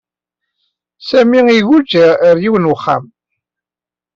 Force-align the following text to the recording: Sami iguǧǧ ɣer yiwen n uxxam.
Sami 1.07 1.39
iguǧǧ 1.59 1.91
ɣer 2.21 2.35
yiwen 2.43 2.63
n 2.67 2.71
uxxam. 2.73 3.03